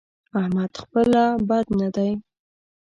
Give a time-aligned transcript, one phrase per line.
[0.41, 2.11] احمد خپله بد نه دی؛